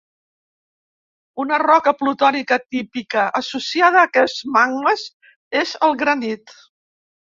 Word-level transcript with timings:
Una 1.43 1.59
roca 1.63 1.93
plutònica 1.99 2.57
típica 2.77 3.27
associada 3.41 4.01
a 4.05 4.09
aquests 4.13 4.49
magmes 4.57 5.05
és 5.65 5.75
el 5.89 5.95
granit. 6.01 6.57